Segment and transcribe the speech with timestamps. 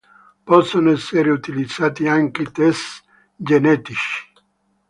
[0.43, 3.03] Possono essere utilizzati anche test
[3.35, 4.25] genetici.